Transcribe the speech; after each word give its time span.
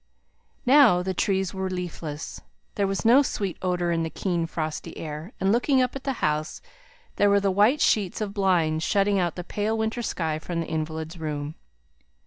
Now, 0.65 1.03
the 1.03 1.13
trees 1.13 1.53
leafless, 1.53 2.41
there 2.73 2.87
was 2.87 3.05
no 3.05 3.21
sweet 3.21 3.55
odour 3.61 3.91
in 3.91 4.01
the 4.01 4.09
keen 4.09 4.47
frosty 4.47 4.97
air; 4.97 5.31
and 5.39 5.51
looking 5.51 5.79
up 5.79 5.95
at 5.95 6.05
the 6.05 6.13
house, 6.25 6.59
there 7.17 7.29
were 7.29 7.39
the 7.39 7.51
white 7.51 7.81
sheets 7.81 8.19
of 8.19 8.33
blinds, 8.33 8.83
shutting 8.83 9.19
out 9.19 9.35
the 9.35 9.43
pale 9.43 9.77
winter 9.77 10.01
sky 10.01 10.39
from 10.39 10.59
the 10.59 10.65
invalid's 10.67 11.19
room. 11.19 11.53